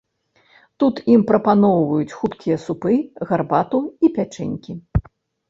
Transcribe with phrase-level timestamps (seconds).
[0.83, 2.95] Тут ім прапаноўваюць хуткія супы,
[3.33, 4.71] гарбату і пячэнькі.